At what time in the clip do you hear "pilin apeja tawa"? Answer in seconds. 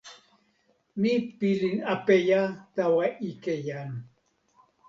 1.37-3.05